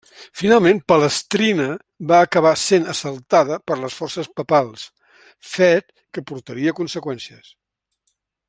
[0.39, 1.67] Finalment, Palestrina
[2.11, 4.89] va acabar sent assaltada per les forces papals,
[5.55, 7.57] fet que portaria conseqüències.